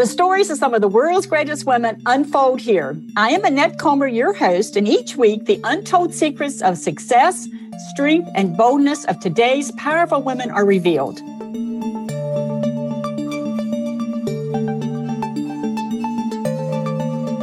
[0.00, 2.98] The stories of some of the world's greatest women unfold here.
[3.18, 7.46] I am Annette Comer, your host, and each week the untold secrets of success,
[7.90, 11.18] strength, and boldness of today's powerful women are revealed.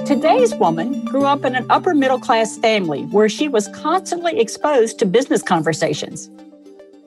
[0.08, 4.98] Today's woman grew up in an upper middle class family where she was constantly exposed
[4.98, 6.28] to business conversations.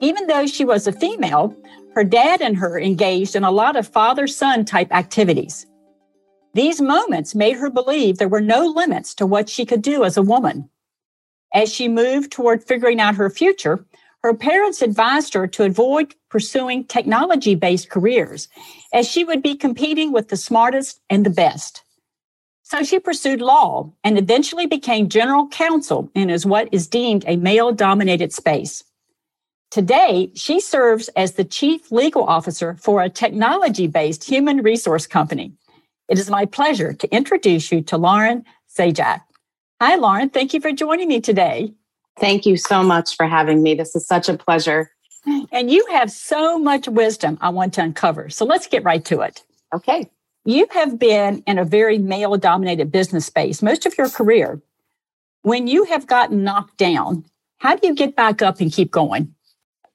[0.01, 1.55] Even though she was a female,
[1.93, 5.65] her dad and her engaged in a lot of father son type activities.
[6.53, 10.17] These moments made her believe there were no limits to what she could do as
[10.17, 10.69] a woman.
[11.53, 13.85] As she moved toward figuring out her future,
[14.23, 18.47] her parents advised her to avoid pursuing technology based careers,
[18.93, 21.83] as she would be competing with the smartest and the best.
[22.63, 27.35] So she pursued law and eventually became general counsel in is what is deemed a
[27.35, 28.83] male dominated space.
[29.71, 35.53] Today, she serves as the chief legal officer for a technology based human resource company.
[36.09, 38.43] It is my pleasure to introduce you to Lauren
[38.77, 39.21] Zajac.
[39.79, 40.29] Hi, Lauren.
[40.29, 41.73] Thank you for joining me today.
[42.19, 43.73] Thank you so much for having me.
[43.73, 44.91] This is such a pleasure.
[45.53, 48.29] And you have so much wisdom I want to uncover.
[48.29, 49.41] So let's get right to it.
[49.73, 50.09] Okay.
[50.43, 54.61] You have been in a very male dominated business space most of your career.
[55.43, 57.23] When you have gotten knocked down,
[57.59, 59.33] how do you get back up and keep going?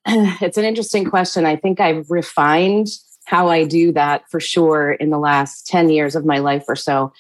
[0.41, 1.45] it's an interesting question.
[1.45, 2.89] I think I've refined
[3.25, 6.77] how I do that for sure in the last 10 years of my life or
[6.77, 7.13] so.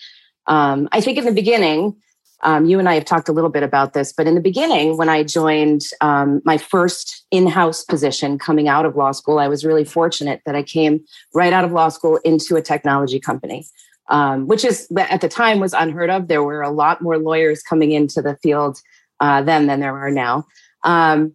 [0.46, 1.96] Um, I think in the beginning,
[2.42, 4.96] um, you and I have talked a little bit about this, but in the beginning,
[4.96, 9.48] when I joined um, my first in house position coming out of law school, I
[9.48, 13.66] was really fortunate that I came right out of law school into a technology company.
[14.08, 16.28] Um, which is at the time was unheard of.
[16.28, 18.80] There were a lot more lawyers coming into the field
[19.18, 20.46] uh, then than there are now.
[20.84, 21.32] Um,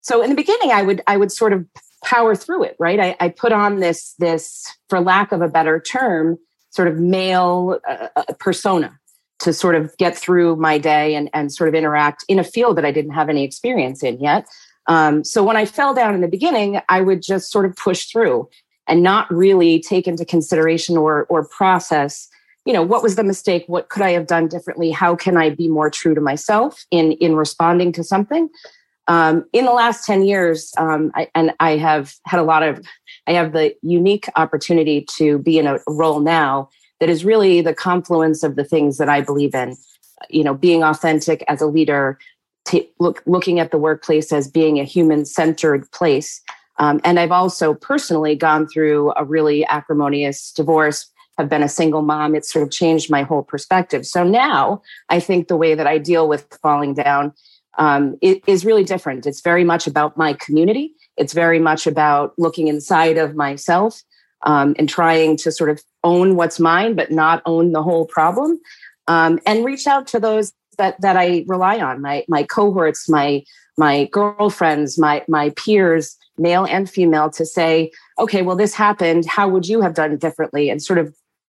[0.00, 1.64] so in the beginning i would i would sort of
[2.04, 3.00] power through it right?
[3.00, 6.38] I, I put on this this for lack of a better term
[6.70, 8.98] sort of male uh, uh, persona
[9.40, 12.76] to sort of get through my day and, and sort of interact in a field
[12.76, 14.46] that i didn't have any experience in yet.
[14.86, 18.06] Um, so when i fell down in the beginning i would just sort of push
[18.06, 18.48] through
[18.86, 22.28] and not really take into consideration or or process
[22.64, 23.64] you know what was the mistake?
[23.66, 24.90] What could i have done differently?
[24.90, 28.50] How can i be more true to myself in in responding to something
[29.08, 32.86] um, in the last 10 years, um, I, and I have had a lot of,
[33.26, 36.68] I have the unique opportunity to be in a role now
[37.00, 39.76] that is really the confluence of the things that I believe in.
[40.28, 42.18] You know, being authentic as a leader,
[42.66, 46.42] t- look, looking at the workplace as being a human centered place.
[46.78, 52.02] Um, and I've also personally gone through a really acrimonious divorce, have been a single
[52.02, 52.34] mom.
[52.34, 54.04] It's sort of changed my whole perspective.
[54.04, 57.32] So now I think the way that I deal with falling down
[57.78, 59.26] um, it is really different.
[59.26, 60.94] It's very much about my community.
[61.16, 64.02] It's very much about looking inside of myself
[64.42, 68.60] um, and trying to sort of own what's mine, but not own the whole problem.
[69.06, 73.44] Um, and reach out to those that that I rely on my my cohorts, my
[73.76, 79.24] my girlfriends, my my peers, male and female, to say, okay, well, this happened.
[79.26, 80.68] How would you have done differently?
[80.68, 81.14] And sort of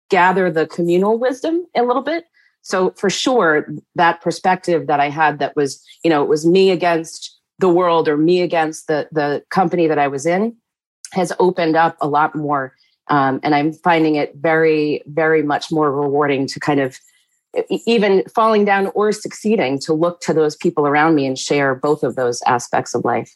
[0.09, 2.25] gather the communal wisdom a little bit
[2.61, 6.71] so for sure, that perspective that I had that was, you know, it was me
[6.71, 10.55] against the world or me against the the company that I was in
[11.11, 12.75] has opened up a lot more.
[13.07, 16.99] Um, and I'm finding it very, very much more rewarding to kind of
[17.69, 22.03] even falling down or succeeding to look to those people around me and share both
[22.03, 23.35] of those aspects of life.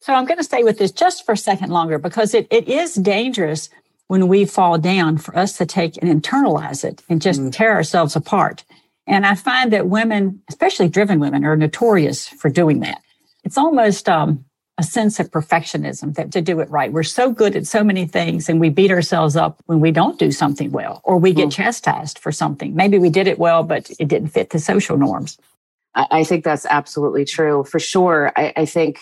[0.00, 2.68] So I'm going to stay with this just for a second longer because it, it
[2.68, 3.68] is dangerous
[4.08, 7.52] when we fall down for us to take and internalize it and just mm.
[7.52, 8.64] tear ourselves apart.
[9.06, 13.02] And I find that women, especially driven women, are notorious for doing that.
[13.44, 14.44] It's almost um,
[14.78, 16.92] a sense of perfectionism that to do it right.
[16.92, 20.18] We're so good at so many things and we beat ourselves up when we don't
[20.18, 21.52] do something well or we get mm.
[21.52, 22.74] chastised for something.
[22.74, 25.38] Maybe we did it well, but it didn't fit the social norms.
[25.94, 28.30] I, think that's absolutely true for sure.
[28.36, 28.98] I, I think,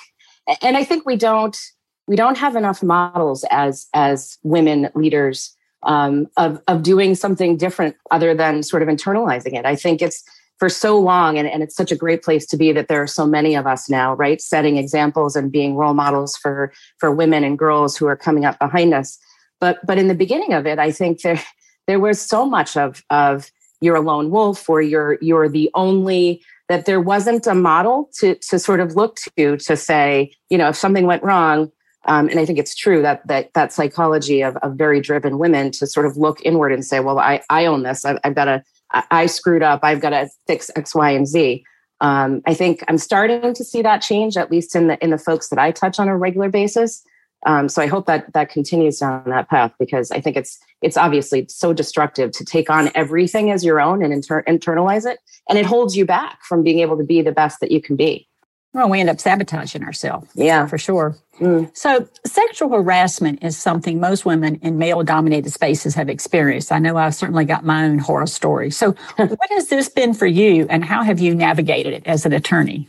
[0.62, 1.56] and I think we don't,
[2.06, 7.96] we don't have enough models as as women leaders um, of of doing something different
[8.10, 9.64] other than sort of internalizing it.
[9.64, 10.22] I think it's
[10.58, 13.08] for so long, and, and it's such a great place to be that there are
[13.08, 17.44] so many of us now, right, setting examples and being role models for for women
[17.44, 19.18] and girls who are coming up behind us.
[19.60, 21.42] But but in the beginning of it, I think there
[21.86, 23.50] there was so much of of
[23.80, 28.34] you're a lone wolf or you're you're the only that there wasn't a model to
[28.36, 31.70] to sort of look to to say you know if something went wrong
[32.06, 35.70] um, and I think it's true that that that psychology of, of very driven women
[35.72, 38.04] to sort of look inward and say, well, I, I own this.
[38.04, 38.62] I've, I've got to,
[39.10, 39.80] I screwed up.
[39.82, 41.64] I've got to fix X, Y, and Z.
[42.00, 45.18] Um, I think I'm starting to see that change, at least in the in the
[45.18, 47.02] folks that I touch on a regular basis.
[47.46, 50.96] Um, so I hope that that continues down that path because I think it's it's
[50.96, 55.18] obviously so destructive to take on everything as your own and inter- internalize it,
[55.48, 57.96] and it holds you back from being able to be the best that you can
[57.96, 58.28] be.
[58.74, 60.28] Well, we end up sabotaging ourselves.
[60.34, 61.16] Yeah, for sure.
[61.40, 61.70] Mm.
[61.76, 66.72] So, sexual harassment is something most women in male-dominated spaces have experienced.
[66.72, 68.72] I know I've certainly got my own horror story.
[68.72, 72.32] So, what has this been for you, and how have you navigated it as an
[72.32, 72.88] attorney?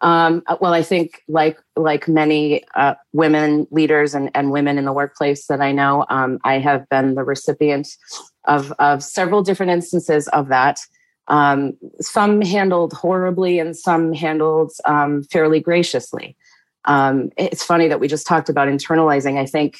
[0.00, 4.86] Um, uh, well, I think like like many uh, women leaders and, and women in
[4.86, 7.86] the workplace that I know, um, I have been the recipient
[8.46, 10.80] of of several different instances of that.
[11.28, 16.36] Um, some handled horribly, and some handled um, fairly graciously.
[16.84, 19.38] Um, it's funny that we just talked about internalizing.
[19.38, 19.78] I think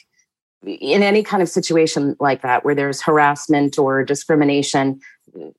[0.64, 5.00] in any kind of situation like that, where there's harassment or discrimination,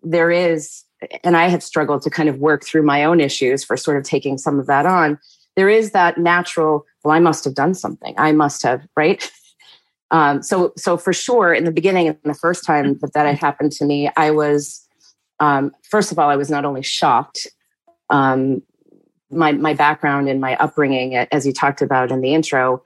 [0.02, 0.84] there is
[1.24, 4.04] and I have struggled to kind of work through my own issues for sort of
[4.04, 5.20] taking some of that on.
[5.56, 8.16] There is that natural, well, I must have done something.
[8.18, 9.30] I must have, right?
[10.12, 13.40] Um, so, so for sure, in the beginning, and the first time that that had
[13.40, 14.83] happened to me, I was,
[15.44, 17.48] um, first of all, I was not only shocked.
[18.10, 18.62] Um,
[19.30, 22.84] my my background and my upbringing, as you talked about in the intro,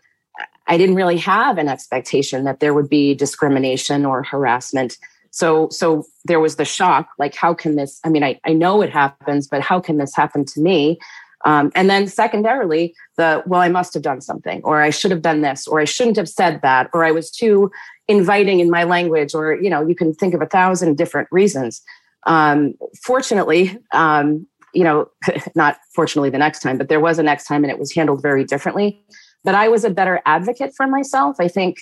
[0.65, 4.97] I didn't really have an expectation that there would be discrimination or harassment
[5.31, 8.81] so so there was the shock like how can this i mean i, I know
[8.81, 10.99] it happens but how can this happen to me
[11.45, 15.21] um, and then secondarily the well i must have done something or i should have
[15.21, 17.71] done this or i shouldn't have said that or i was too
[18.07, 21.81] inviting in my language or you know you can think of a thousand different reasons
[22.27, 25.09] um, fortunately um, you know
[25.55, 28.21] not fortunately the next time but there was a next time and it was handled
[28.21, 29.03] very differently.
[29.43, 31.37] But i was a better advocate for myself.
[31.39, 31.77] I think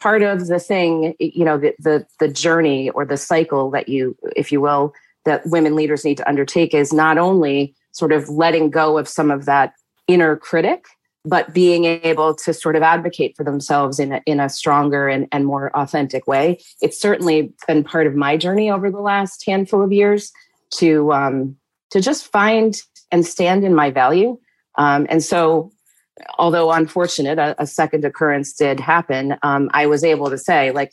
[0.00, 4.16] part of the thing you know the, the the journey or the cycle that you
[4.36, 4.92] if you will
[5.24, 9.30] that women leaders need to undertake is not only sort of letting go of some
[9.30, 9.72] of that
[10.06, 10.86] inner critic
[11.24, 15.26] but being able to sort of advocate for themselves in a, in a stronger and,
[15.32, 19.82] and more authentic way it's certainly been part of my journey over the last handful
[19.82, 20.32] of years
[20.70, 21.56] to um,
[21.90, 22.76] to just find
[23.10, 24.38] and stand in my value
[24.76, 25.72] um, and so
[26.38, 29.36] although unfortunate, a, a second occurrence did happen.
[29.42, 30.92] Um, I was able to say, like,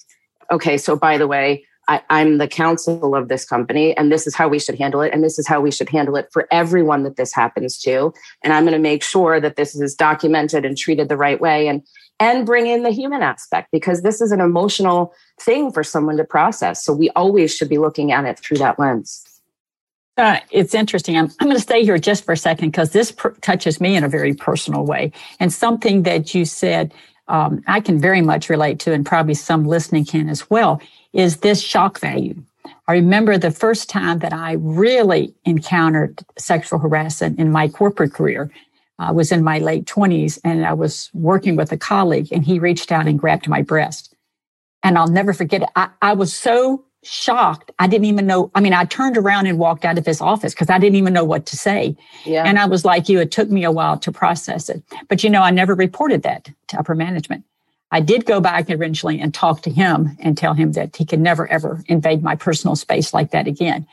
[0.51, 4.35] okay, so by the way, I, am the counsel of this company, and this is
[4.35, 7.03] how we should handle it, and this is how we should handle it for everyone
[7.03, 8.13] that this happens to.
[8.43, 11.67] And I'm going to make sure that this is documented and treated the right way,
[11.67, 11.83] and
[12.19, 16.23] and bring in the human aspect because this is an emotional thing for someone to
[16.23, 16.83] process.
[16.83, 19.23] So we always should be looking at it through that lens.
[20.17, 21.17] Uh, it's interesting.
[21.17, 23.97] I'm, I'm going to stay here just for a second because this pr- touches me
[23.97, 25.11] in a very personal way.
[25.41, 26.93] And something that you said
[27.27, 30.79] um, I can very much relate to, and probably some listening can as well,
[31.15, 32.35] is this shock value.
[32.87, 38.51] I remember the first time that I really encountered sexual harassment in my corporate career.
[38.99, 42.59] I was in my late 20s and I was working with a colleague, and he
[42.59, 44.13] reached out and grabbed my breast.
[44.83, 45.69] And I'll never forget it.
[45.75, 47.71] I, I was so shocked.
[47.79, 48.51] I didn't even know.
[48.55, 51.13] I mean, I turned around and walked out of his office because I didn't even
[51.13, 51.95] know what to say.
[52.25, 52.43] Yeah.
[52.45, 54.83] And I was like you, it took me a while to process it.
[55.07, 57.43] But you know, I never reported that to upper management.
[57.91, 61.19] I did go back eventually and talk to him and tell him that he could
[61.19, 63.87] never ever invade my personal space like that again.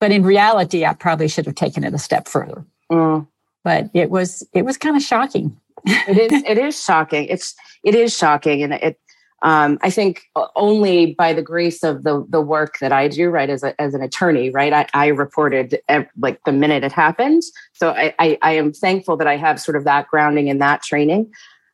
[0.00, 2.64] But in reality, I probably should have taken it a step further.
[2.90, 3.26] Mm.
[3.64, 5.56] But it was it was kind of shocking.
[5.84, 7.26] it is it is shocking.
[7.26, 8.98] It's it is shocking, and it
[9.42, 10.22] um, I think
[10.56, 13.94] only by the grace of the the work that I do, right, as a, as
[13.94, 17.42] an attorney, right, I, I reported every, like the minute it happened.
[17.72, 20.82] So I, I, I am thankful that I have sort of that grounding and that
[20.82, 21.30] training.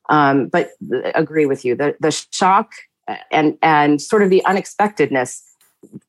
[0.08, 0.70] Um, but
[1.14, 2.72] agree with you, the the shock
[3.30, 5.42] and and sort of the unexpectedness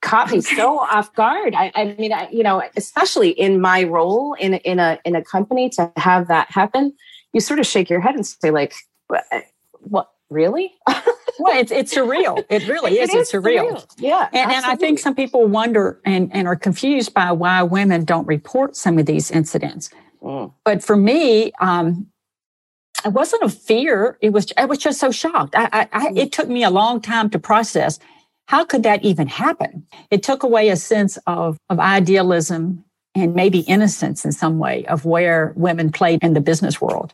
[0.02, 1.54] caught me so off guard.
[1.56, 5.24] I, I mean, I, you know, especially in my role in in a in a
[5.24, 6.94] company to have that happen,
[7.34, 8.74] you sort of shake your head and say like,
[9.82, 10.74] what really?
[10.88, 12.44] well, it's it's surreal.
[12.50, 13.10] It really is.
[13.10, 13.74] It is it's surreal.
[13.74, 13.96] surreal.
[13.98, 14.30] Yeah.
[14.34, 18.28] And, and, I think some people wonder and, and are confused by why women don't
[18.28, 19.90] report some of these incidents.
[20.22, 20.54] Mm.
[20.64, 22.08] But for me, um,
[23.04, 24.18] it wasn't a fear.
[24.22, 25.56] It was I was just so shocked.
[25.56, 26.18] I, I, I, mm.
[26.18, 28.00] it took me a long time to process.
[28.48, 29.86] How could that even happen?
[30.12, 32.84] It took away a sense of of idealism
[33.16, 37.14] and maybe innocence in some way of where women played in the business world.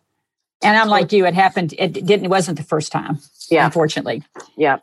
[0.64, 1.74] And I'm like you, it happened.
[1.78, 2.26] It didn't.
[2.26, 3.20] It wasn't the first time.
[3.50, 3.66] Yeah.
[3.66, 4.24] Unfortunately.
[4.58, 4.78] Yeah.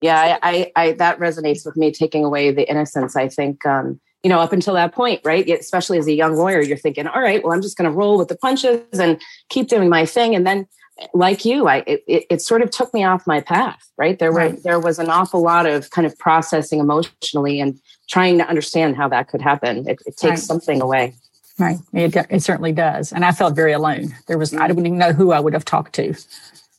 [0.00, 0.38] Yeah.
[0.42, 1.92] I, I, I that resonates with me.
[1.92, 3.16] Taking away the innocence.
[3.16, 3.64] I think.
[3.64, 5.48] Um, you know, up until that point, right?
[5.48, 8.16] Especially as a young lawyer, you're thinking, all right, well, I'm just going to roll
[8.16, 10.34] with the punches and keep doing my thing.
[10.34, 10.66] And then,
[11.14, 14.18] like you, I it, it, sort of took me off my path, right?
[14.18, 14.52] There right.
[14.52, 18.96] were there was an awful lot of kind of processing emotionally and trying to understand
[18.96, 19.88] how that could happen.
[19.88, 20.38] It, it takes right.
[20.38, 21.14] something away.
[21.58, 21.78] Right.
[21.92, 23.12] It, it certainly does.
[23.12, 24.14] And I felt very alone.
[24.26, 26.14] There was, I didn't even know who I would have talked to.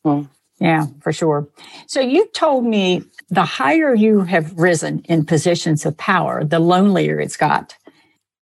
[0.05, 0.27] Mm.
[0.63, 1.50] Yeah, for sure.
[1.88, 7.20] So you told me the higher you have risen in positions of power, the lonelier
[7.20, 7.75] it's got.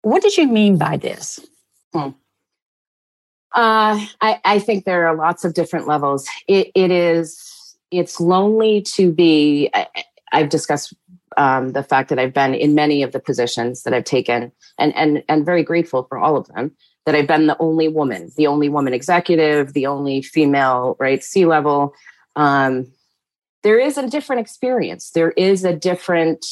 [0.02, 1.38] What did you mean by this?
[1.92, 2.08] Hmm.
[3.54, 6.28] Uh, I, I, think there are lots of different levels.
[6.48, 9.86] It, it is, it's lonely to be, I,
[10.32, 10.92] have discussed
[11.36, 14.94] um, the fact that I've been in many of the positions that I've taken and,
[14.96, 16.72] and, and very grateful for all of them
[17.08, 21.46] that I've been the only woman, the only woman executive, the only female, right, C
[21.46, 21.94] level.
[22.36, 22.92] Um,
[23.62, 25.12] there is a different experience.
[25.12, 26.44] There is a different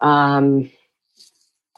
[0.00, 0.70] um,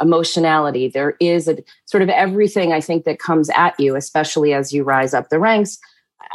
[0.02, 0.88] emotionality.
[0.88, 4.84] There is a sort of everything I think that comes at you, especially as you
[4.84, 5.78] rise up the ranks.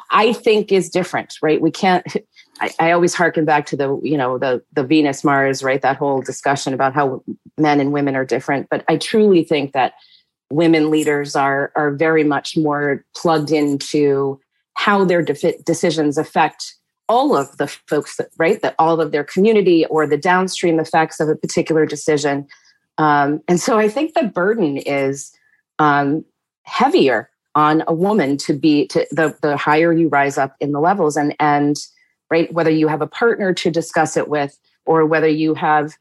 [0.09, 1.61] I think is different, right?
[1.61, 2.03] We can't.
[2.59, 5.83] I, I always harken back to the, you know, the the Venus Mars, right?
[5.83, 7.23] That whole discussion about how
[7.59, 8.69] men and women are different.
[8.71, 9.93] But I truly think that
[10.51, 14.39] women leaders are are very much more plugged into
[14.75, 16.75] how their de- decisions affect
[17.07, 21.19] all of the folks that right that all of their community or the downstream effects
[21.19, 22.47] of a particular decision.
[22.97, 25.33] Um, and so i think the burden is
[25.79, 26.23] um,
[26.63, 30.79] heavier on a woman to be to the the higher you rise up in the
[30.79, 31.77] levels and and
[32.29, 35.93] right whether you have a partner to discuss it with or whether you have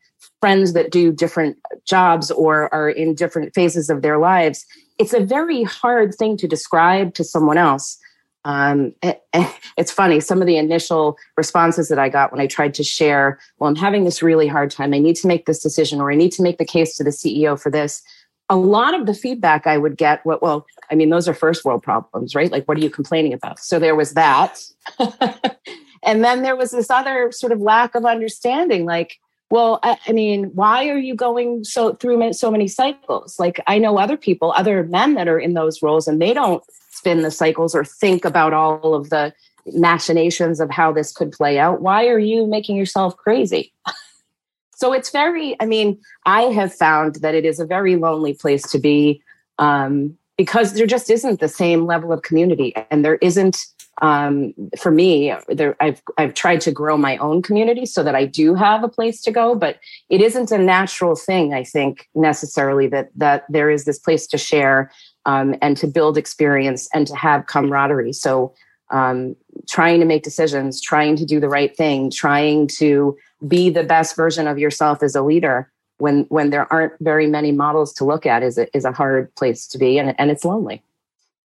[0.45, 4.67] friends that do different jobs or are in different phases of their lives,
[4.99, 7.97] it's a very hard thing to describe to someone else.
[8.45, 9.23] Um, it,
[9.79, 13.41] it's funny, some of the initial responses that I got when I tried to share,
[13.59, 14.93] well, I'm having this really hard time.
[14.93, 17.09] I need to make this decision or I need to make the case to the
[17.09, 18.03] CEO for this.
[18.51, 21.65] A lot of the feedback I would get, well, well I mean, those are first
[21.65, 22.53] world problems, right?
[22.53, 23.61] Like, what are you complaining about?
[23.61, 24.61] So there was that.
[26.03, 29.19] and then there was this other sort of lack of understanding, like,
[29.51, 33.39] well I, I, mean why are you going so through so many cycles?
[33.39, 36.63] Like i know other people other men that are in those roles and they don't
[36.91, 39.33] spin the cycles or think about all of the
[39.67, 41.81] machinations of how this could play out.
[41.81, 43.73] Why are you making yourself crazy?
[44.77, 48.63] So it's very i mean i have found that it is a very lonely place
[48.71, 49.23] to be
[49.59, 53.57] um, because there just isn't the same level of community and there isn't
[54.03, 58.25] um, for me there, I've, I've tried to grow my own community so that i
[58.25, 62.87] do have a place to go but it isn't a natural thing i think necessarily
[62.89, 64.91] that that there is this place to share
[65.27, 68.13] um, and to build experience and to have camaraderie.
[68.13, 68.55] So
[68.91, 69.37] um,
[69.69, 73.17] trying to make decisions trying to do the right thing trying to
[73.49, 77.51] be the best version of yourself as a leader when when there aren't very many
[77.51, 80.45] models to look at is a, is a hard place to be and, and it's
[80.45, 80.83] lonely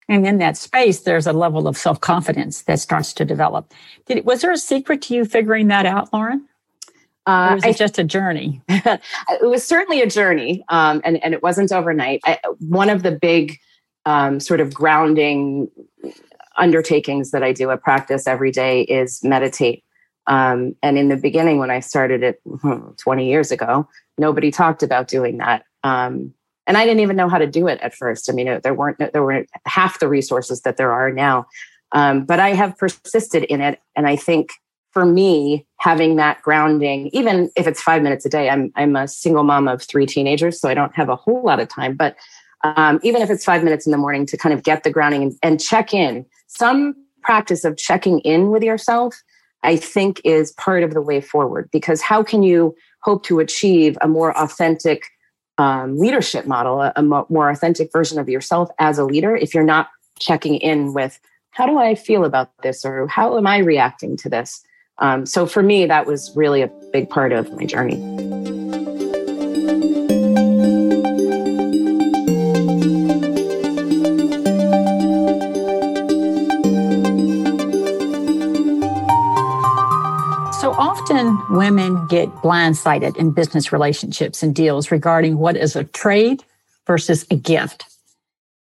[0.07, 3.73] and in that space there's a level of self-confidence that starts to develop
[4.05, 6.47] Did, was there a secret to you figuring that out lauren
[7.27, 8.61] uh, or was it I, just a journey?
[8.69, 9.01] it
[9.41, 12.21] was certainly a journey, um, and and it wasn't overnight.
[12.23, 13.57] I, one of the big
[14.05, 15.69] um, sort of grounding
[16.57, 19.83] undertakings that I do at practice every day is meditate.
[20.27, 24.81] Um, and in the beginning, when I started it hmm, 20 years ago, nobody talked
[24.81, 25.65] about doing that.
[25.83, 26.33] Um,
[26.67, 28.29] and I didn't even know how to do it at first.
[28.29, 31.45] I mean, there weren't there were half the resources that there are now.
[31.91, 34.51] Um, but I have persisted in it, and I think
[34.91, 39.07] for me, having that grounding, even if it's five minutes a day, I'm I'm a
[39.07, 41.95] single mom of three teenagers, so I don't have a whole lot of time.
[41.95, 42.15] But
[42.63, 45.21] um, even if it's five minutes in the morning to kind of get the grounding
[45.21, 49.21] and, and check in, some practice of checking in with yourself,
[49.61, 51.69] I think, is part of the way forward.
[51.71, 55.05] Because how can you hope to achieve a more authentic
[55.57, 59.63] um, leadership model, a, a more authentic version of yourself as a leader, if you're
[59.63, 61.19] not checking in with
[61.51, 64.61] how do I feel about this or how am I reacting to this?
[64.97, 68.24] Um, so for me, that was really a big part of my journey.
[81.55, 86.43] Women get blindsided in business relationships and deals regarding what is a trade
[86.85, 87.85] versus a gift.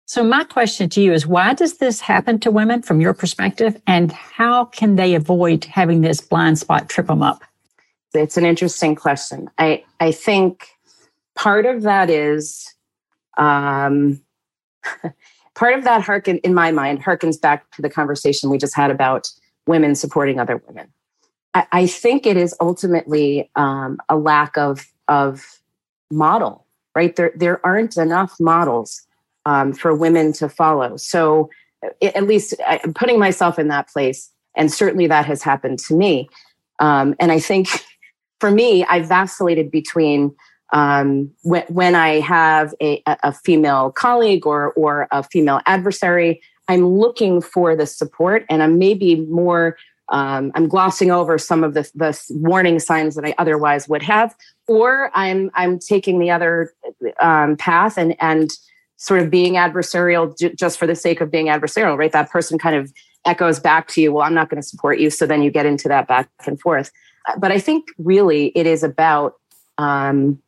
[0.06, 3.80] So my question to you is why does this happen to women from your perspective
[3.86, 7.42] and how can they avoid having this blind spot trip them up?
[8.12, 9.50] It's an interesting question.
[9.58, 10.68] I, I think
[11.34, 12.72] part of that is
[13.36, 14.20] um,
[15.54, 18.90] part of that harken in my mind harkens back to the conversation we just had
[18.90, 19.28] about
[19.66, 20.92] women supporting other women
[21.54, 25.60] I, think it is ultimately um, a lack of of
[26.10, 27.14] model, right?
[27.14, 29.06] There there aren't enough models
[29.46, 30.96] um, for women to follow.
[30.96, 31.50] So
[32.02, 36.28] at least I'm putting myself in that place, and certainly that has happened to me.
[36.80, 37.68] Um, and I think
[38.40, 40.34] for me, I vacillated between
[40.72, 46.84] um, when, when, I have a, a, female colleague or or a female adversary, I'm
[46.86, 49.76] looking for the support, and I'm maybe more
[50.10, 54.34] um, I'm glossing over some of the, the warning signs that I otherwise would have,
[54.68, 56.72] or I'm I'm taking the other
[57.20, 58.50] um, path and and
[58.96, 62.12] sort of being adversarial j- just for the sake of being adversarial, right?
[62.12, 62.92] That person kind of
[63.24, 65.10] echoes back to you, well, I'm not going to support you.
[65.10, 66.90] So then you get into that back and forth.
[67.38, 69.34] But I think really it is about
[69.78, 70.40] um,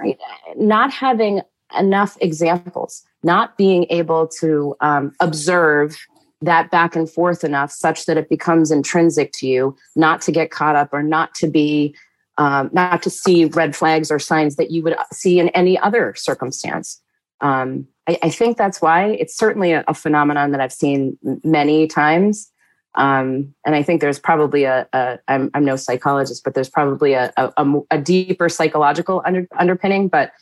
[0.00, 0.18] right,
[0.56, 1.42] not having
[1.78, 5.96] enough examples, not being able to um, observe
[6.42, 10.50] that back and forth enough such that it becomes intrinsic to you, not to get
[10.50, 11.94] caught up or not to be,
[12.38, 16.14] um, not to see red flags or signs that you would see in any other
[16.16, 17.00] circumstance.
[17.40, 21.86] Um, I, I, think that's why it's certainly a, a, phenomenon that I've seen many
[21.86, 22.50] times.
[22.94, 27.12] Um, and I think there's probably a, a I'm, I'm no psychologist, but there's probably
[27.12, 30.08] a, a, a deeper psychological under, underpinning.
[30.08, 30.32] But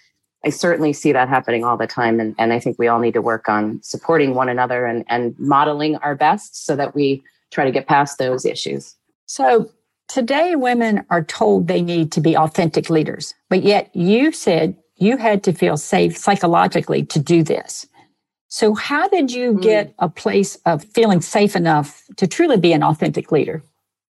[0.45, 2.21] I certainly see that happening all the time.
[2.21, 5.35] And, and I think we all need to work on supporting one another and, and
[5.39, 8.95] modeling our best so that we try to get past those issues.
[9.27, 9.71] So
[10.09, 15.17] today, women are told they need to be authentic leaders, but yet you said you
[15.17, 17.87] had to feel safe psychologically to do this.
[18.49, 19.61] So, how did you hmm.
[19.61, 23.63] get a place of feeling safe enough to truly be an authentic leader?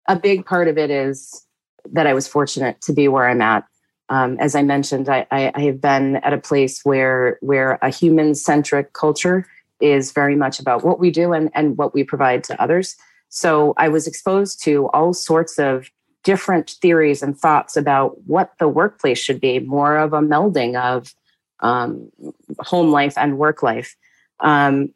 [0.07, 1.45] A big part of it is
[1.93, 3.63] that I was fortunate to be where I'm at
[4.09, 7.89] um, as I mentioned, I, I, I, have been at a place where where a
[7.89, 9.47] human centric culture
[9.81, 12.95] is very much about what we do and, and what we provide to others.
[13.29, 15.89] So I was exposed to all sorts of
[16.23, 21.13] different theories and thoughts about what the workplace should be, more of a melding of
[21.59, 22.11] um,
[22.59, 23.95] home life and work life.
[24.39, 24.89] Um,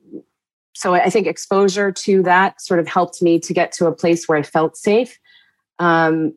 [0.73, 4.27] so I think exposure to that sort of helped me to get to a place
[4.27, 5.19] where I felt safe.
[5.77, 6.33] Um,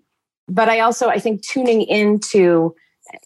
[0.48, 2.74] but I also I think tuning into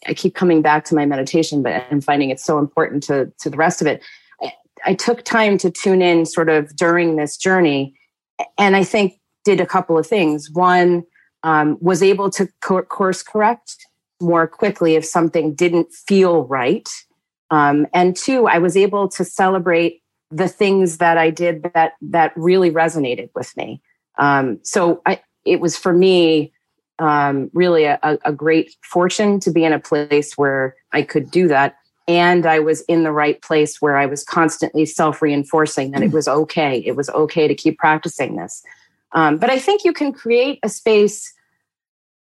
[0.07, 3.49] I keep coming back to my meditation, but I'm finding it so important to to
[3.49, 4.01] the rest of it.
[4.41, 4.53] I,
[4.85, 7.95] I took time to tune in sort of during this journey,
[8.57, 10.49] and I think did a couple of things.
[10.51, 11.03] One
[11.43, 13.75] um, was able to co- course correct
[14.19, 16.89] more quickly if something didn't feel right,
[17.49, 22.33] um, and two, I was able to celebrate the things that I did that that
[22.35, 23.81] really resonated with me.
[24.19, 26.51] Um, so I, it was for me
[26.99, 31.47] um, really a, a great fortune to be in a place where I could do
[31.47, 31.77] that.
[32.07, 36.11] And I was in the right place where I was constantly self reinforcing that it
[36.11, 36.81] was okay.
[36.85, 38.63] It was okay to keep practicing this.
[39.11, 41.33] Um, but I think you can create a space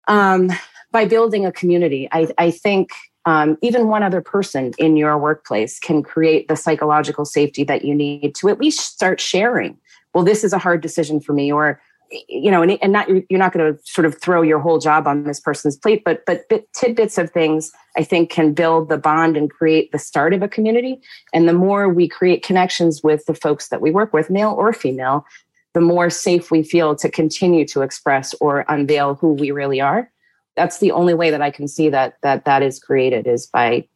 [0.08, 0.52] um,
[0.92, 2.08] by building a community.
[2.12, 2.92] I, I think
[3.26, 7.96] um, even one other person in your workplace can create the psychological safety that you
[7.96, 9.78] need to at least start sharing.
[10.14, 13.40] Well, this is a hard decision for me, or you know, and, and not you're
[13.40, 16.48] not going to sort of throw your whole job on this person's plate, but but
[16.50, 20.42] bit, tidbits of things I think can build the bond and create the start of
[20.42, 21.02] a community.
[21.34, 24.74] And the more we create connections with the folks that we work with, male or
[24.74, 25.26] female,
[25.74, 30.10] the more safe we feel to continue to express or unveil who we really are.
[30.56, 33.88] That's the only way that I can see that that that is created is by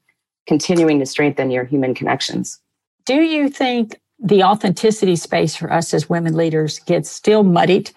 [0.47, 2.59] continuing to strengthen your human connections.
[3.05, 7.91] Do you think the authenticity space for us as women leaders gets still muddied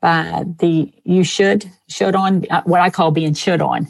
[0.00, 3.88] by the you should should on uh, what I call being should on.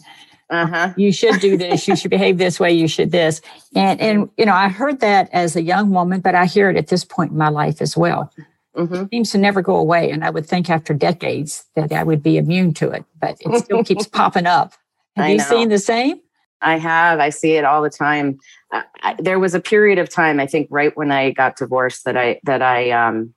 [0.50, 0.92] Uh-huh.
[0.96, 1.88] You should do this.
[1.88, 2.72] you should behave this way.
[2.72, 3.40] You should this.
[3.74, 6.76] And and you know I heard that as a young woman, but I hear it
[6.76, 8.32] at this point in my life as well.
[8.76, 8.94] Mm-hmm.
[8.94, 12.22] It seems to never go away, and I would think after decades that I would
[12.22, 14.74] be immune to it, but it still keeps popping up.
[15.16, 15.44] Have I you know.
[15.44, 16.20] seen the same?
[16.64, 17.20] I have.
[17.20, 18.38] I see it all the time.
[18.72, 22.16] I, there was a period of time, I think, right when I got divorced, that
[22.16, 23.34] I that I um,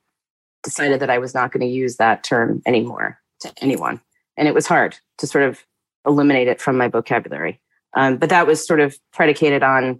[0.64, 4.02] decided that I was not going to use that term anymore to anyone,
[4.36, 5.64] and it was hard to sort of
[6.06, 7.62] eliminate it from my vocabulary.
[7.96, 10.00] Um, but that was sort of predicated on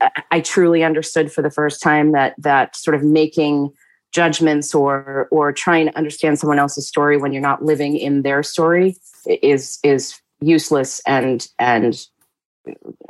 [0.00, 3.70] I, I truly understood for the first time that that sort of making
[4.12, 8.42] judgments or or trying to understand someone else's story when you're not living in their
[8.42, 8.96] story
[9.26, 12.06] is is useless and and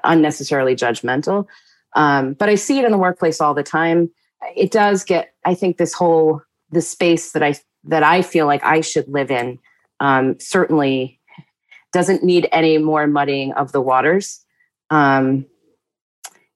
[0.04, 1.46] unnecessarily judgmental.
[1.94, 4.10] Um, but I see it in the workplace all the time.
[4.56, 8.62] It does get, I think, this whole the space that I that I feel like
[8.62, 9.58] I should live in
[10.00, 11.18] um, certainly
[11.92, 14.44] doesn't need any more muddying of the waters.
[14.90, 15.46] Um,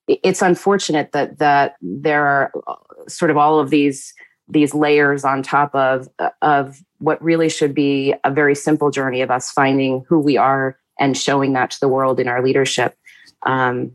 [0.06, 2.74] it's unfortunate that that there are uh,
[3.08, 4.14] sort of all of these
[4.48, 6.08] these layers on top of
[6.42, 10.78] of what really should be a very simple journey of us finding who we are
[10.98, 12.94] and showing that to the world in our leadership.
[13.44, 13.92] Um,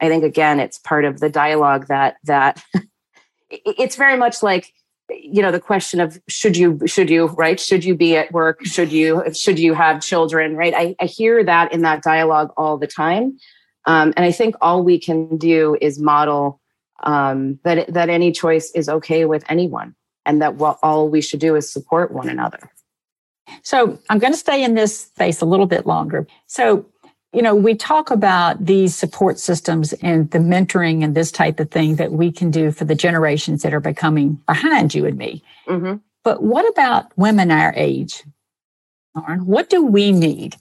[0.00, 2.62] I think again, it's part of the dialogue that that
[3.50, 4.72] it's very much like
[5.10, 7.60] you know the question of should you should you right?
[7.60, 8.64] Should you be at work?
[8.64, 10.74] Should you should you have children right?
[10.74, 13.38] I, I hear that in that dialogue all the time.
[13.84, 16.60] Um, and i think all we can do is model
[17.02, 21.40] um, that that any choice is okay with anyone and that what all we should
[21.40, 22.70] do is support one another.
[23.62, 26.26] So I'm going to stay in this space a little bit longer.
[26.46, 26.86] So,
[27.32, 31.70] you know, we talk about these support systems and the mentoring and this type of
[31.70, 35.42] thing that we can do for the generations that are becoming behind you and me.
[35.66, 35.96] Mm-hmm.
[36.24, 38.22] But what about women our age?
[39.14, 40.56] Lauren, what do we need?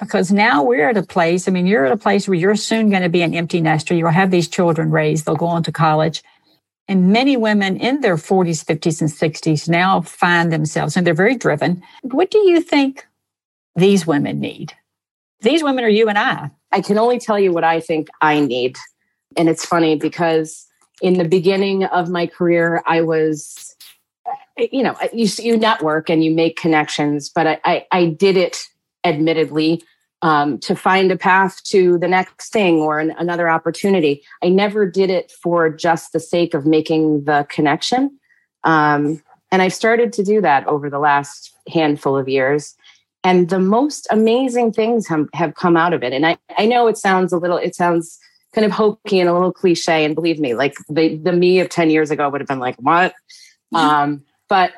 [0.00, 2.90] Because now we're at a place, I mean, you're at a place where you're soon
[2.90, 3.94] going to be an empty nester.
[3.94, 6.22] You'll have these children raised, they'll go on to college.
[6.86, 11.36] And many women in their 40s, 50s, and 60s now find themselves, and they're very
[11.36, 11.82] driven.
[12.02, 13.06] What do you think
[13.74, 14.74] these women need?
[15.40, 16.50] These women are you and I.
[16.72, 18.76] I can only tell you what I think I need.
[19.36, 20.66] And it's funny because
[21.00, 23.74] in the beginning of my career, I was,
[24.58, 28.64] you know, you, you network and you make connections, but I, I, I did it
[29.04, 29.82] admittedly
[30.24, 34.24] um, to find a path to the next thing or an, another opportunity.
[34.42, 38.18] I never did it for just the sake of making the connection.
[38.64, 42.74] Um, and I've started to do that over the last handful of years.
[43.22, 46.14] And the most amazing things have, have come out of it.
[46.14, 48.18] And I, I know it sounds a little, it sounds
[48.54, 50.06] kind of hokey and a little cliche.
[50.06, 52.76] And believe me, like the, the me of 10 years ago would have been like,
[52.76, 53.12] what?
[53.74, 53.76] Mm-hmm.
[53.76, 54.72] Um, but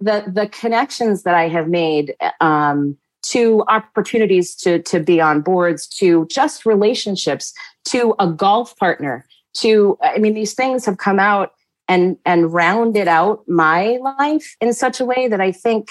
[0.00, 2.96] the, the connections that I have made, um,
[3.28, 7.52] to opportunities to, to be on boards, to just relationships,
[7.86, 11.52] to a golf partner, to, I mean, these things have come out
[11.88, 15.88] and, and rounded out my life in such a way that I think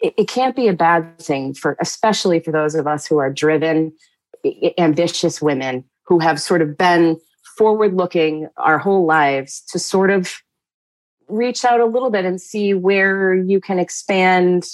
[0.00, 3.32] it, it can't be a bad thing for, especially for those of us who are
[3.32, 3.92] driven,
[4.78, 7.18] ambitious women who have sort of been
[7.56, 10.34] forward looking our whole lives to sort of
[11.28, 14.64] reach out a little bit and see where you can expand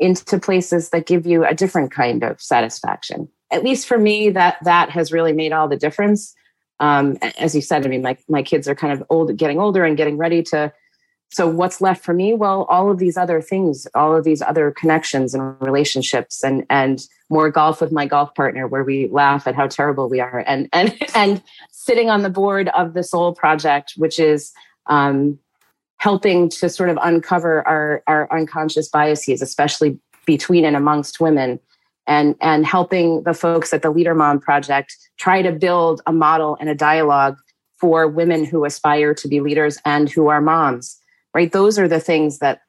[0.00, 3.28] into places that give you a different kind of satisfaction.
[3.50, 6.34] At least for me, that that has really made all the difference.
[6.78, 9.84] Um, as you said, I mean, my my kids are kind of old, getting older,
[9.84, 10.72] and getting ready to.
[11.32, 12.32] So what's left for me?
[12.34, 17.04] Well, all of these other things, all of these other connections and relationships, and and
[17.28, 20.68] more golf with my golf partner, where we laugh at how terrible we are, and
[20.72, 24.52] and and sitting on the board of the Soul Project, which is
[24.86, 25.38] um,
[26.00, 31.60] helping to sort of uncover our, our unconscious biases, especially between and amongst women,
[32.06, 36.56] and, and helping the folks at the Leader Mom Project try to build a model
[36.58, 37.36] and a dialogue
[37.78, 40.98] for women who aspire to be leaders and who are moms,
[41.34, 41.52] right?
[41.52, 42.62] Those are the things that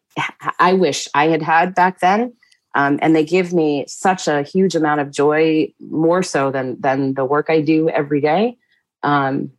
[0.60, 2.34] I wish I had had back then.
[2.76, 7.16] Um, and they give me such a huge amount of joy, more so than than
[7.16, 8.58] the work I do every day.
[9.04, 9.52] Um,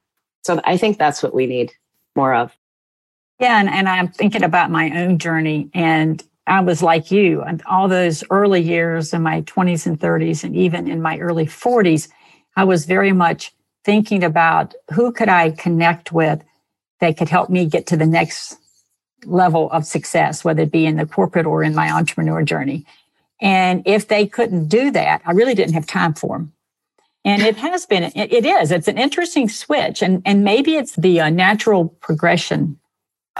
[0.42, 1.72] so I think that's what we need
[2.16, 2.56] more of.
[3.42, 5.68] Yeah, and, and I'm thinking about my own journey.
[5.74, 10.44] And I was like you, and all those early years in my 20s and 30s,
[10.44, 12.08] and even in my early 40s,
[12.54, 13.52] I was very much
[13.84, 16.40] thinking about who could I connect with
[17.00, 18.58] that could help me get to the next
[19.24, 22.86] level of success, whether it be in the corporate or in my entrepreneur journey.
[23.40, 26.52] And if they couldn't do that, I really didn't have time for them.
[27.24, 30.00] And it has been, it is, it's an interesting switch.
[30.00, 32.78] And, and maybe it's the uh, natural progression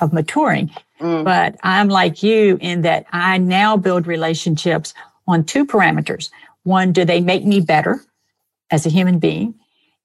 [0.01, 0.71] of maturing.
[1.01, 1.25] Mm.
[1.25, 4.95] But I'm like you in that I now build relationships
[5.27, 6.31] on two parameters.
[6.65, 8.01] One, do they make me better
[8.71, 9.55] as a human being?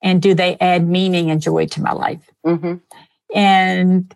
[0.04, 2.30] And do they add meaning and joy to my life?
[2.46, 2.76] Mm-hmm.
[3.34, 4.16] And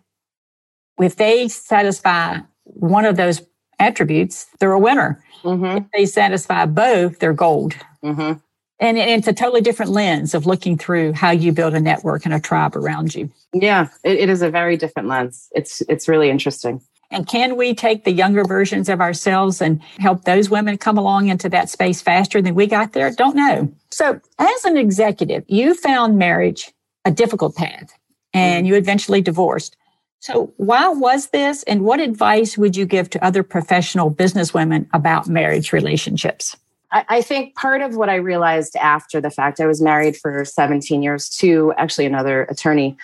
[1.00, 3.42] if they satisfy one of those
[3.78, 5.24] attributes, they're a winner.
[5.42, 5.78] Mm-hmm.
[5.78, 7.74] If they satisfy both, they're gold.
[8.04, 8.38] Mm-hmm.
[8.82, 12.34] And it's a totally different lens of looking through how you build a network and
[12.34, 13.30] a tribe around you.
[13.54, 15.48] Yeah, it, it is a very different lens.
[15.54, 16.82] It's it's really interesting.
[17.12, 21.28] And can we take the younger versions of ourselves and help those women come along
[21.28, 23.12] into that space faster than we got there?
[23.12, 23.72] Don't know.
[23.90, 26.72] So, as an executive, you found marriage
[27.04, 27.92] a difficult path
[28.34, 28.72] and mm-hmm.
[28.72, 29.76] you eventually divorced.
[30.18, 31.62] So, why was this?
[31.64, 36.56] And what advice would you give to other professional businesswomen about marriage relationships?
[36.92, 40.44] I, I think part of what I realized after the fact, I was married for
[40.44, 42.96] 17 years to actually another attorney.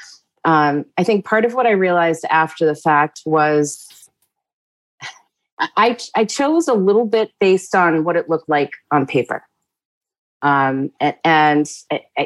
[0.44, 3.88] Um, I think part of what I realized after the fact was
[5.76, 9.42] I, I chose a little bit based on what it looked like on paper.
[10.40, 11.70] Um, and, and,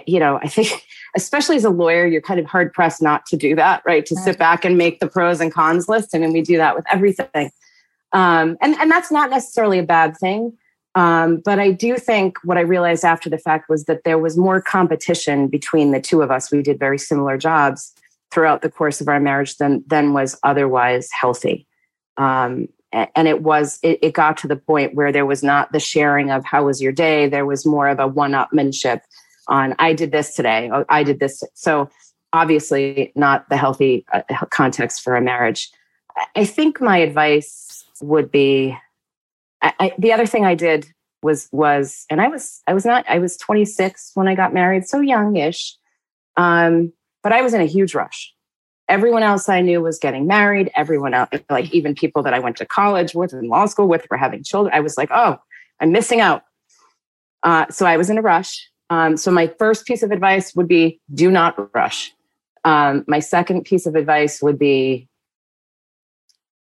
[0.06, 0.84] you know, I think,
[1.16, 4.04] especially as a lawyer, you're kind of hard pressed not to do that, right?
[4.06, 6.12] To sit back and make the pros and cons list.
[6.12, 7.50] And then we do that with everything.
[8.12, 10.58] Um, and, and that's not necessarily a bad thing.
[10.94, 14.36] Um, but I do think what I realized after the fact was that there was
[14.36, 16.52] more competition between the two of us.
[16.52, 17.92] We did very similar jobs
[18.30, 21.66] throughout the course of our marriage than than was otherwise healthy.
[22.16, 25.80] Um, and it was it, it, got to the point where there was not the
[25.80, 27.26] sharing of how was your day.
[27.26, 29.00] There was more of a one-upmanship
[29.48, 30.70] on I did this today.
[30.72, 31.42] Oh, I did this.
[31.54, 31.88] So
[32.34, 35.70] obviously not the healthy uh, context for a marriage.
[36.36, 38.76] I think my advice would be
[39.62, 40.86] I, I, the other thing I did
[41.22, 44.86] was was and I was I was not I was 26 when I got married,
[44.86, 45.76] so youngish.
[46.36, 48.34] Um, but I was in a huge rush.
[48.88, 50.70] Everyone else I knew was getting married.
[50.74, 54.06] Everyone else, like even people that I went to college with and law school with,
[54.10, 54.74] were having children.
[54.74, 55.38] I was like, oh,
[55.80, 56.42] I'm missing out.
[57.42, 58.68] Uh, so I was in a rush.
[58.90, 62.12] Um, so my first piece of advice would be do not rush.
[62.64, 65.08] Um, my second piece of advice would be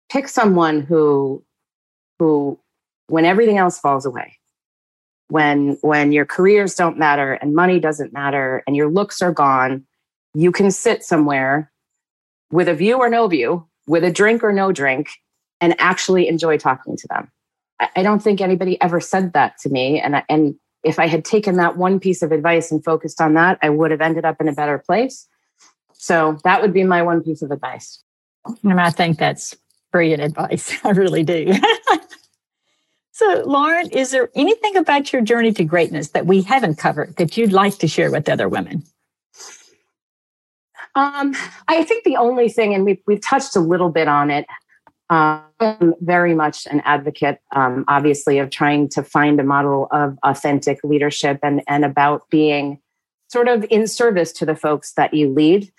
[0.08, 1.44] pick someone who
[2.18, 2.58] who
[3.08, 4.36] when everything else falls away
[5.28, 9.84] when when your careers don't matter and money doesn't matter and your looks are gone
[10.34, 11.72] you can sit somewhere
[12.50, 15.08] with a view or no view with a drink or no drink
[15.60, 17.30] and actually enjoy talking to them.
[17.80, 21.06] I, I don't think anybody ever said that to me and I, and if i
[21.06, 24.24] had taken that one piece of advice and focused on that i would have ended
[24.24, 25.26] up in a better place.
[25.94, 28.02] So that would be my one piece of advice.
[28.62, 29.56] And i think that's
[29.90, 30.72] brilliant advice.
[30.84, 31.46] I really do
[33.16, 37.34] So, Lauren, is there anything about your journey to greatness that we haven't covered that
[37.34, 38.82] you'd like to share with other women?
[40.94, 41.34] Um,
[41.66, 44.44] I think the only thing, and we've, we've touched a little bit on it,
[45.08, 50.18] um, I'm very much an advocate, um, obviously, of trying to find a model of
[50.22, 52.82] authentic leadership and, and about being
[53.28, 55.72] sort of in service to the folks that you lead.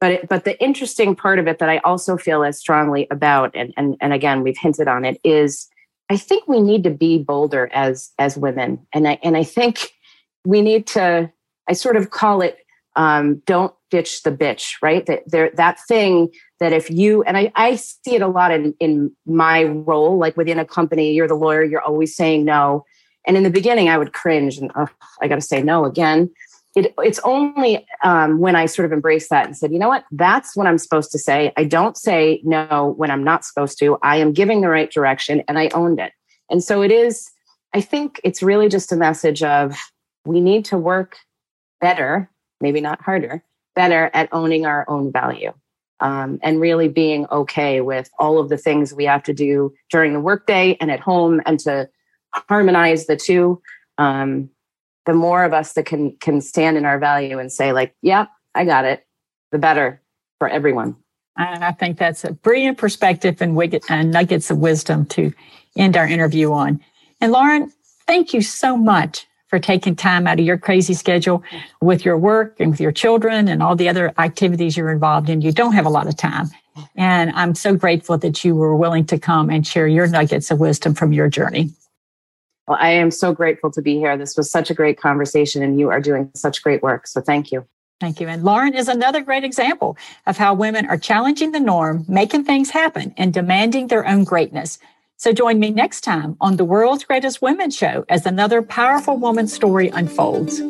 [0.00, 3.56] But it, but the interesting part of it that I also feel as strongly about,
[3.56, 5.68] and, and, and again, we've hinted on it, is
[6.10, 9.90] I think we need to be bolder as as women, and I and I think
[10.44, 11.30] we need to.
[11.68, 12.58] I sort of call it
[12.96, 15.04] um, "don't ditch the bitch," right?
[15.06, 18.74] That there that thing that if you and I, I see it a lot in
[18.80, 22.84] in my role, like within a company, you're the lawyer, you're always saying no,
[23.26, 24.88] and in the beginning, I would cringe and oh,
[25.20, 26.30] I got to say no again
[26.76, 30.04] it, it's only um, when I sort of embraced that and said, you know what,
[30.12, 31.52] that's what I'm supposed to say.
[31.56, 33.98] I don't say no when I'm not supposed to.
[34.02, 36.12] I am giving the right direction and I owned it.
[36.50, 37.30] And so it is,
[37.74, 39.76] I think it's really just a message of
[40.24, 41.16] we need to work
[41.80, 43.42] better, maybe not harder,
[43.74, 45.52] better at owning our own value.
[46.00, 50.12] Um, and really being okay with all of the things we have to do during
[50.12, 51.88] the workday and at home and to
[52.32, 53.60] harmonize the two.
[53.98, 54.48] Um,
[55.08, 58.26] the more of us that can can stand in our value and say like yeah
[58.54, 59.06] i got it.
[59.50, 60.02] The better
[60.38, 60.96] for everyone.
[61.38, 65.32] And i think that's a brilliant perspective and, wig- and nuggets of wisdom to
[65.76, 66.80] end our interview on.
[67.22, 67.72] And lauren
[68.06, 71.42] thank you so much for taking time out of your crazy schedule
[71.80, 75.40] with your work and with your children and all the other activities you're involved in.
[75.40, 76.48] You don't have a lot of time.
[76.96, 80.60] And i'm so grateful that you were willing to come and share your nuggets of
[80.60, 81.70] wisdom from your journey
[82.68, 84.16] well, I am so grateful to be here.
[84.16, 87.06] This was such a great conversation, and you are doing such great work.
[87.06, 87.66] So thank you.
[88.00, 88.28] Thank you.
[88.28, 92.70] And Lauren is another great example of how women are challenging the norm, making things
[92.70, 94.78] happen, and demanding their own greatness.
[95.16, 99.48] So join me next time on the World's Greatest Women Show as another powerful woman
[99.48, 100.60] story unfolds.